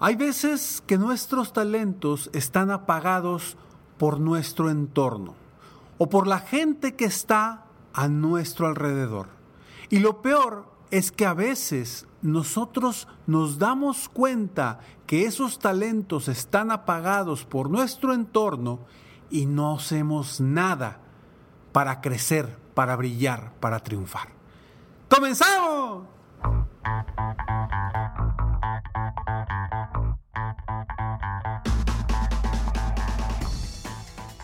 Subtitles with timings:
[0.00, 3.56] Hay veces que nuestros talentos están apagados
[3.98, 5.34] por nuestro entorno
[5.98, 9.28] o por la gente que está a nuestro alrededor.
[9.90, 16.70] Y lo peor es que a veces nosotros nos damos cuenta que esos talentos están
[16.70, 18.80] apagados por nuestro entorno
[19.30, 21.00] y no hacemos nada
[21.72, 24.28] para crecer, para brillar, para triunfar.
[25.08, 26.04] ¡Comenzamos!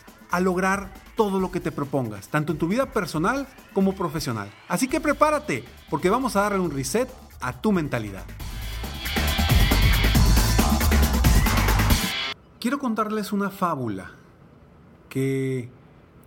[0.39, 4.49] lograr todo lo que te propongas, tanto en tu vida personal como profesional.
[4.67, 7.09] Así que prepárate, porque vamos a darle un reset
[7.41, 8.23] a tu mentalidad.
[12.59, 14.11] Quiero contarles una fábula
[15.09, 15.69] que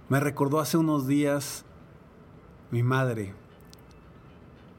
[0.09, 1.65] me recordó hace unos días
[2.71, 3.33] mi madre,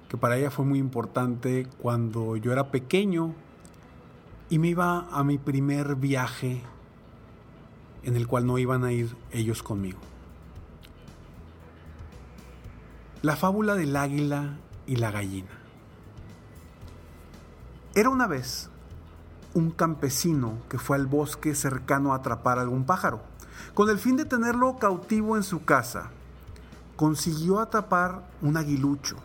[0.09, 3.33] que para ella fue muy importante cuando yo era pequeño
[4.49, 6.61] y me iba a mi primer viaje
[8.05, 9.99] en el cual no iban a ir ellos conmigo.
[13.21, 15.49] La fábula del águila y la gallina.
[17.95, 18.69] Era una vez
[19.55, 23.21] un campesino que fue al bosque cercano a atrapar algún pájaro.
[23.73, 26.11] Con el fin de tenerlo cautivo en su casa,
[26.95, 29.15] consiguió atrapar un aguilucho,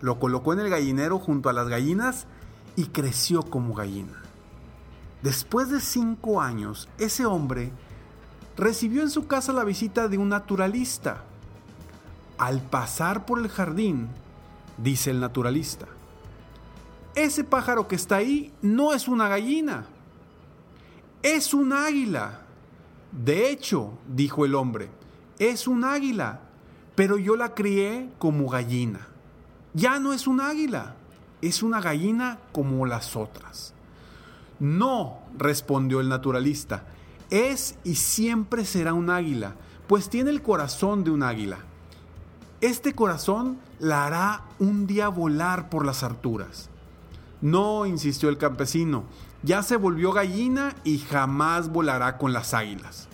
[0.00, 2.26] lo colocó en el gallinero junto a las gallinas
[2.74, 4.22] y creció como gallina.
[5.22, 7.72] Después de cinco años, ese hombre
[8.56, 11.24] recibió en su casa la visita de un naturalista.
[12.38, 14.08] Al pasar por el jardín,
[14.78, 15.86] dice el naturalista,
[17.14, 19.86] ese pájaro que está ahí no es una gallina,
[21.22, 22.42] es un águila.
[23.10, 24.90] De hecho, dijo el hombre,
[25.38, 26.40] es un águila,
[26.94, 29.08] pero yo la crié como gallina.
[29.72, 30.94] Ya no es un águila,
[31.40, 33.72] es una gallina como las otras.
[34.58, 36.84] No, respondió el naturalista,
[37.30, 39.54] es y siempre será un águila,
[39.86, 41.58] pues tiene el corazón de un águila.
[42.60, 46.70] Este corazón la hará un día volar por las alturas.
[47.40, 49.04] No, insistió el campesino,
[49.42, 53.08] ya se volvió gallina y jamás volará con las águilas.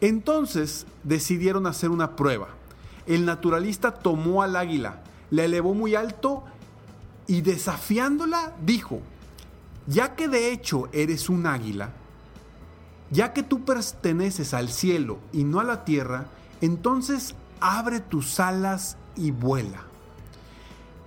[0.00, 2.48] Entonces decidieron hacer una prueba.
[3.06, 6.44] El naturalista tomó al águila, la elevó muy alto
[7.26, 9.00] y desafiándola dijo,
[9.86, 11.92] ya que de hecho eres un águila,
[13.10, 16.26] ya que tú perteneces al cielo y no a la tierra,
[16.60, 19.82] entonces abre tus alas y vuela.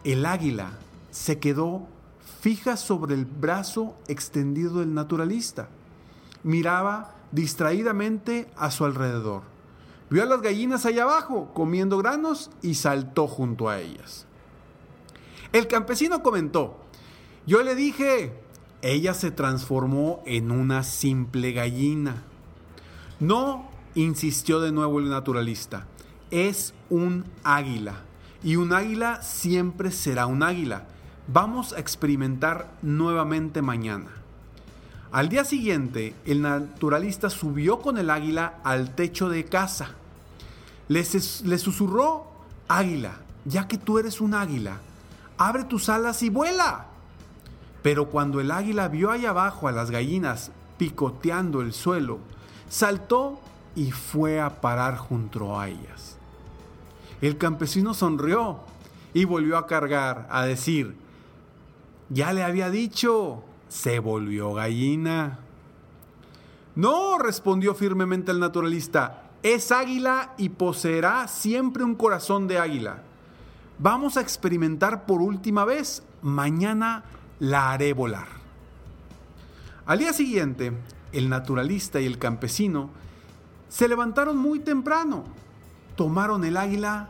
[0.03, 0.71] El águila
[1.11, 1.87] se quedó
[2.41, 5.69] fija sobre el brazo extendido del naturalista.
[6.43, 9.43] Miraba distraídamente a su alrededor.
[10.09, 14.25] Vio a las gallinas allá abajo comiendo granos y saltó junto a ellas.
[15.53, 16.77] El campesino comentó,
[17.45, 18.42] yo le dije,
[18.83, 22.23] ella se transformó en una simple gallina.
[23.19, 25.87] No, insistió de nuevo el naturalista,
[26.31, 28.01] es un águila.
[28.43, 30.83] Y un águila siempre será un águila.
[31.27, 34.09] Vamos a experimentar nuevamente mañana.
[35.13, 39.91] Al día siguiente, el naturalista subió con el águila al techo de casa.
[40.89, 42.27] Le, susurró,
[42.67, 43.13] águila,
[43.45, 44.79] ya que tú eres un águila,
[45.37, 46.87] abre tus alas y vuela.
[47.83, 52.19] Pero cuando el águila vio allá abajo a las gallinas picoteando el suelo,
[52.69, 53.39] saltó
[53.75, 56.17] y fue a parar junto a ellas.
[57.21, 58.59] El campesino sonrió
[59.13, 60.95] y volvió a cargar, a decir,
[62.09, 65.39] ya le había dicho, se volvió gallina.
[66.75, 73.03] No, respondió firmemente el naturalista, es águila y poseerá siempre un corazón de águila.
[73.77, 77.03] Vamos a experimentar por última vez, mañana
[77.39, 78.27] la haré volar.
[79.85, 80.73] Al día siguiente,
[81.11, 82.89] el naturalista y el campesino
[83.69, 85.23] se levantaron muy temprano,
[85.95, 87.09] tomaron el águila,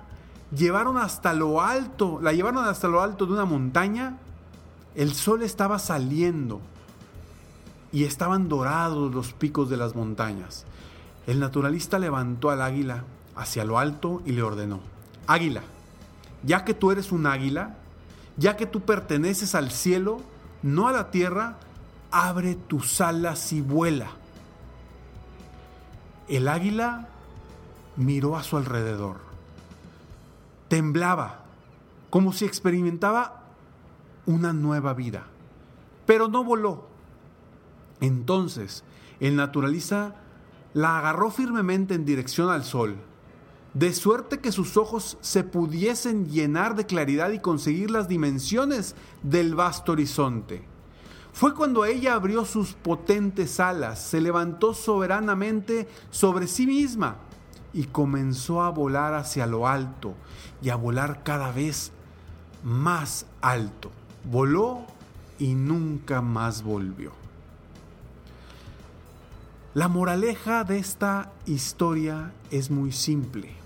[0.56, 4.18] llevaron hasta lo alto, la llevaron hasta lo alto de una montaña.
[4.96, 6.62] El sol estaba saliendo
[7.92, 10.66] y estaban dorados los picos de las montañas.
[11.28, 13.04] El naturalista levantó al águila
[13.36, 14.80] hacia lo alto y le ordenó,
[15.28, 15.62] Águila,
[16.44, 17.78] ya que tú eres un águila,
[18.38, 20.21] ya que tú perteneces al cielo,
[20.62, 21.57] no a la tierra,
[22.12, 24.12] abre tus alas y vuela.
[26.27, 27.07] El águila
[27.95, 29.18] miró a su alrededor.
[30.68, 31.44] Temblaba,
[32.09, 33.44] como si experimentaba
[34.25, 35.24] una nueva vida,
[36.06, 36.88] pero no voló.
[38.00, 38.83] Entonces,
[39.19, 40.15] el naturalista
[40.74, 42.97] la agarró firmemente en dirección al sol,
[43.74, 49.56] de suerte que sus ojos se pudiesen llenar de claridad y conseguir las dimensiones del
[49.56, 50.64] vasto horizonte.
[51.31, 57.18] Fue cuando ella abrió sus potentes alas, se levantó soberanamente sobre sí misma
[57.74, 60.14] y comenzó a volar hacia lo alto
[60.62, 61.92] y a volar cada vez
[62.64, 63.90] más alto.
[64.30, 64.86] Voló
[65.40, 67.12] y nunca más volvió.
[69.74, 73.62] La moraleja de esta historia es muy simple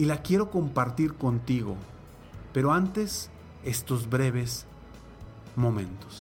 [0.00, 1.76] y la quiero compartir contigo,
[2.54, 3.28] pero antes
[3.64, 4.64] estos breves
[5.56, 6.19] momentos.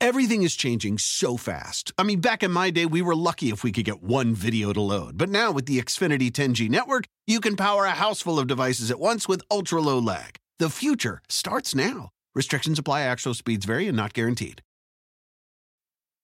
[0.00, 1.92] Everything is changing so fast.
[1.98, 4.72] I mean, back in my day, we were lucky if we could get one video
[4.72, 5.18] to load.
[5.18, 8.92] But now with the Xfinity 10G network, you can power a house full of devices
[8.92, 10.36] at once with ultra low lag.
[10.60, 12.10] The future starts now.
[12.32, 14.62] Restrictions apply, actual speeds vary and not guaranteed.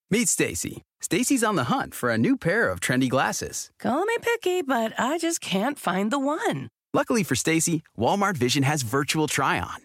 [0.09, 0.81] Meet Stacy.
[1.01, 3.71] Stacy's on the hunt for a new pair of trendy glasses.
[3.77, 6.69] Call me picky, but I just can't find the one.
[6.93, 9.84] Luckily for Stacy, Walmart Vision has virtual try on.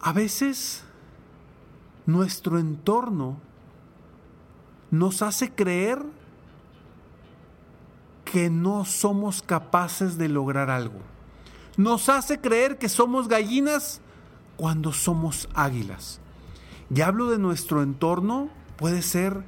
[0.00, 0.84] A veces
[2.06, 3.38] nuestro entorno
[4.90, 6.02] nos hace creer
[8.24, 11.00] que no somos capaces de lograr algo.
[11.76, 14.00] Nos hace creer que somos gallinas
[14.56, 16.20] cuando somos águilas.
[16.94, 19.44] Y hablo de nuestro entorno, puede ser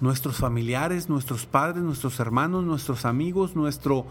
[0.00, 4.06] nuestros familiares, nuestros padres, nuestros hermanos, nuestros amigos, nuestro,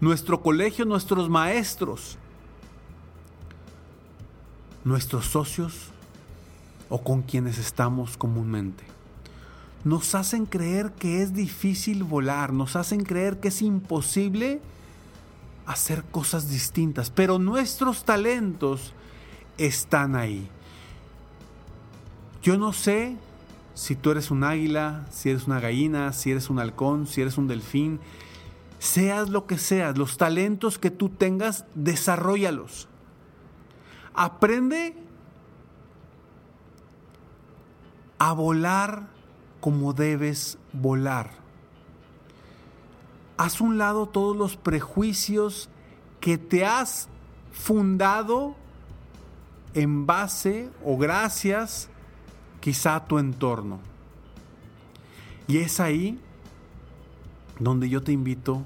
[0.00, 2.18] nuestro colegio, nuestros maestros,
[4.84, 5.88] nuestros socios
[6.88, 8.84] o con quienes estamos comúnmente.
[9.84, 14.60] Nos hacen creer que es difícil volar, nos hacen creer que es imposible
[15.66, 18.92] hacer cosas distintas, pero nuestros talentos
[19.56, 20.48] están ahí.
[22.42, 23.16] Yo no sé
[23.74, 27.38] si tú eres un águila, si eres una gallina, si eres un halcón, si eres
[27.38, 28.00] un delfín,
[28.78, 32.89] seas lo que seas, los talentos que tú tengas, desarrollalos.
[34.14, 34.94] Aprende
[38.18, 39.08] a volar
[39.60, 41.30] como debes volar.
[43.36, 45.70] Haz un lado todos los prejuicios
[46.20, 47.08] que te has
[47.52, 48.54] fundado
[49.74, 51.88] en base o gracias
[52.60, 53.80] quizá a tu entorno.
[55.46, 56.20] Y es ahí
[57.58, 58.62] donde yo te invito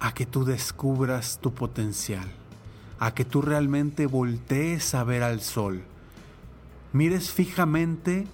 [0.00, 2.28] a que tú descubras tu potencial,
[2.98, 5.82] a que tú realmente voltees a ver al sol,
[6.92, 8.26] mires fijamente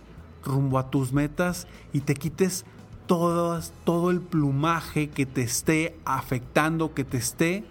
[0.45, 2.65] rumbo a tus metas y te quites
[3.07, 7.65] todo el plumaje que te esté afectando, que te esté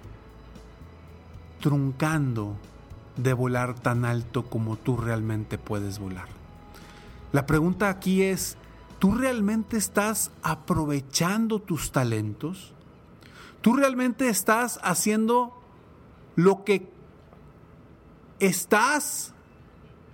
[1.60, 2.56] truncando
[3.18, 6.28] de volar tan alto como tú realmente puedes volar.
[7.32, 8.58] La pregunta aquí es,
[9.00, 12.74] ¿tú realmente estás aprovechando tus talentos?
[13.62, 15.63] ¿Tú realmente estás haciendo
[16.36, 16.90] lo que
[18.40, 19.34] estás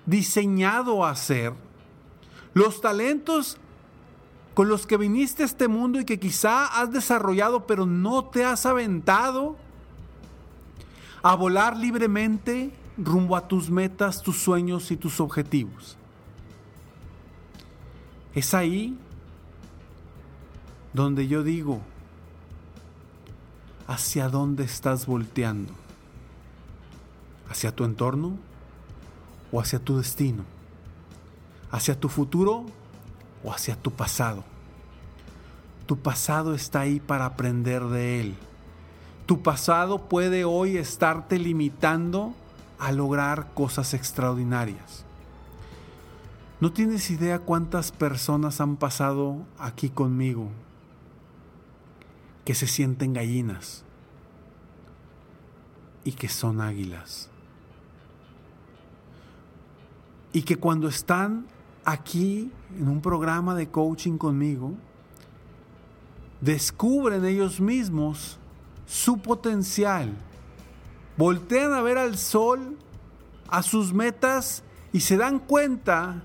[0.06, 1.54] diseñado a hacer?
[2.54, 3.58] Los talentos
[4.54, 8.44] con los que viniste a este mundo y que quizá has desarrollado pero no te
[8.44, 9.56] has aventado
[11.22, 15.98] a volar libremente rumbo a tus metas, tus sueños y tus objetivos.
[18.34, 18.98] Es ahí
[20.94, 21.82] donde yo digo,
[23.88, 25.74] ¿hacia dónde estás volteando?
[27.50, 28.38] ¿Hacia tu entorno
[29.52, 30.44] o hacia tu destino?
[31.72, 32.66] ¿Hacia tu futuro
[33.44, 34.44] o hacia tu pasado?
[35.86, 38.36] Tu pasado está ahí para aprender de él.
[39.26, 42.34] Tu pasado puede hoy estarte limitando
[42.78, 45.06] a lograr cosas extraordinarias.
[46.62, 50.50] No tienes idea cuántas personas han pasado aquí conmigo
[52.46, 53.84] que se sienten gallinas
[56.04, 57.30] y que son águilas.
[60.32, 61.46] Y que cuando están
[61.86, 64.74] aquí en un programa de coaching conmigo,
[66.42, 68.38] descubren ellos mismos
[68.86, 70.16] su potencial
[71.20, 72.78] voltean a ver al sol,
[73.50, 76.24] a sus metas y se dan cuenta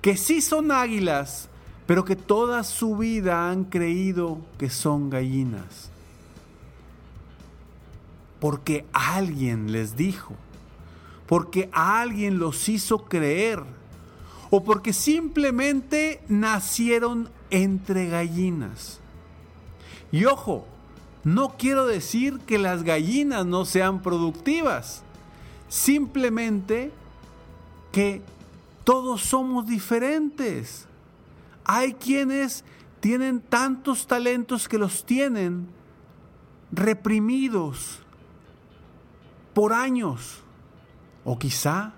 [0.00, 1.48] que sí son águilas,
[1.84, 5.90] pero que toda su vida han creído que son gallinas.
[8.38, 10.34] Porque alguien les dijo,
[11.26, 13.62] porque alguien los hizo creer,
[14.50, 19.00] o porque simplemente nacieron entre gallinas.
[20.12, 20.66] Y ojo,
[21.24, 25.02] no quiero decir que las gallinas no sean productivas,
[25.68, 26.92] simplemente
[27.90, 28.22] que
[28.84, 30.86] todos somos diferentes.
[31.64, 32.64] Hay quienes
[33.00, 35.66] tienen tantos talentos que los tienen
[36.70, 37.98] reprimidos
[39.52, 40.44] por años
[41.26, 41.92] o quizá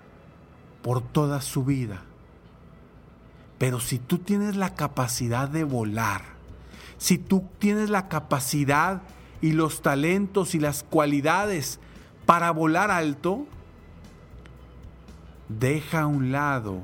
[0.81, 2.01] por toda su vida.
[3.59, 6.23] Pero si tú tienes la capacidad de volar,
[6.97, 9.03] si tú tienes la capacidad
[9.39, 11.79] y los talentos y las cualidades
[12.25, 13.45] para volar alto,
[15.47, 16.81] deja a un lado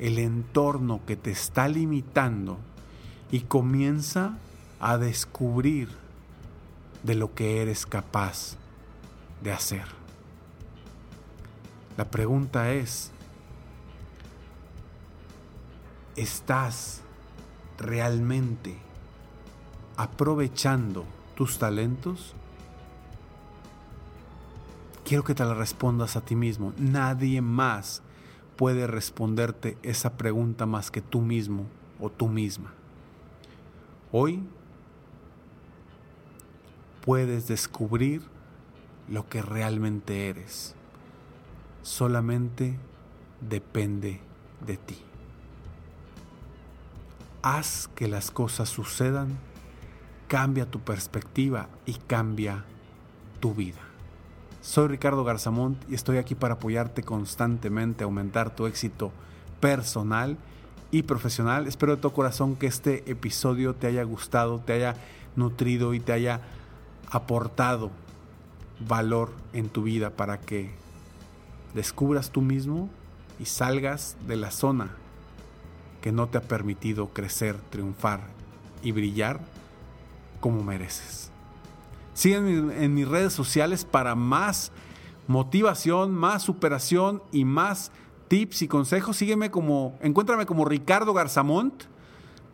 [0.00, 2.58] el entorno que te está limitando
[3.30, 4.38] y comienza
[4.80, 5.90] a descubrir
[7.02, 8.56] de lo que eres capaz
[9.42, 9.95] de hacer.
[11.96, 13.10] La pregunta es,
[16.14, 17.00] ¿estás
[17.78, 18.76] realmente
[19.96, 22.34] aprovechando tus talentos?
[25.06, 26.74] Quiero que te la respondas a ti mismo.
[26.76, 28.02] Nadie más
[28.56, 31.64] puede responderte esa pregunta más que tú mismo
[32.00, 32.74] o tú misma.
[34.12, 34.42] Hoy
[37.04, 38.22] puedes descubrir
[39.08, 40.74] lo que realmente eres.
[41.86, 42.74] Solamente
[43.40, 44.18] depende
[44.66, 44.98] de ti.
[47.42, 49.38] Haz que las cosas sucedan
[50.26, 52.64] cambia tu perspectiva y cambia
[53.38, 53.78] tu vida.
[54.62, 59.12] Soy Ricardo Garzamont y estoy aquí para apoyarte constantemente, aumentar tu éxito
[59.60, 60.38] personal
[60.90, 61.68] y profesional.
[61.68, 64.96] Espero de todo corazón que este episodio te haya gustado, te haya
[65.36, 66.40] nutrido y te haya
[67.12, 67.92] aportado
[68.80, 70.84] valor en tu vida para que
[71.76, 72.88] descubras tú mismo
[73.38, 74.96] y salgas de la zona
[76.00, 78.22] que no te ha permitido crecer, triunfar
[78.82, 79.38] y brillar
[80.40, 81.30] como mereces.
[82.14, 84.72] Sígueme en mis redes sociales para más
[85.26, 87.92] motivación, más superación y más
[88.28, 89.18] tips y consejos.
[89.18, 91.82] Sígueme como, encuéntrame como Ricardo Garzamont,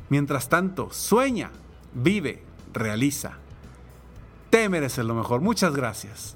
[0.10, 1.50] Mientras tanto, sueña,
[1.94, 2.44] vive,
[2.74, 3.38] realiza.
[4.50, 5.40] Te mereces lo mejor.
[5.40, 6.36] Muchas gracias.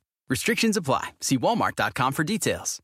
[0.31, 1.09] Restrictions apply.
[1.19, 2.79] See walmart.com for details.